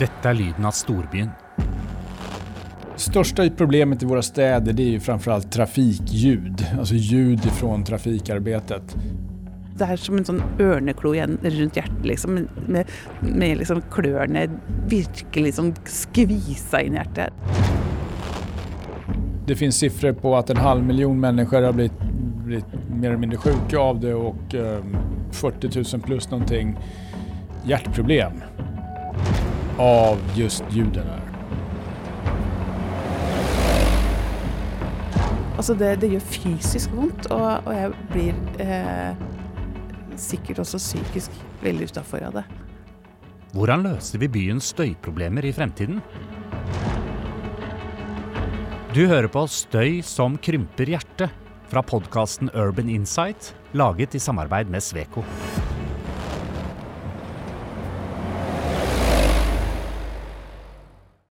[0.00, 1.30] Dette er lyden av storbyen.
[2.96, 8.96] Största problemet i våra städer det är ju framförallt trafikljud, alltså ljud ifrån trafikarbetet.
[9.76, 12.86] Det är som en sån örneklo igen runt hjärtat liksom, med,
[13.20, 14.40] med liksom klörna
[14.90, 17.32] verkligen liksom skvisa in i hjärtat.
[19.46, 22.00] Det finns siffror på att en halv miljon människor har blivit,
[22.44, 24.84] blivit mer eller mindre sjuka av det och eh,
[25.32, 26.78] 40 000 plus någonting
[27.64, 28.32] hjärtproblem
[29.80, 31.20] av just ljuden här.
[35.56, 39.14] Alltså det, det gör fysiskt ont och, och jag blir eh,
[40.16, 42.44] säkert också psykiskt väldigt utanför av det.
[43.52, 46.00] Hvordan løser vi byens støyproblemer i fremtiden?
[48.94, 51.30] Du hører på Støy som krymper hjertet
[51.70, 55.24] fra podkasten Urban Insight, laget i samarbeid med Sveko.